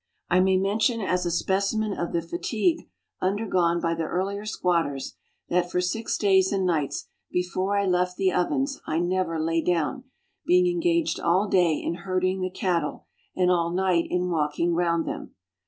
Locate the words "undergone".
3.21-3.79